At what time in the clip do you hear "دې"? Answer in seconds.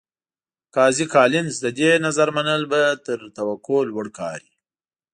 1.79-1.91